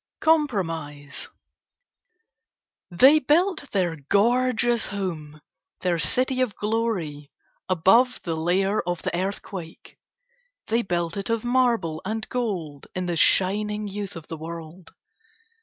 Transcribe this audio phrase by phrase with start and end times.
[0.21, 1.29] COMPROMISE
[2.89, 5.41] They built their gorgeous home,
[5.81, 7.29] their city of glory,
[7.69, 9.99] above the lair of the earthquake.
[10.69, 14.89] They built it of marble and gold in the shining youth of the world.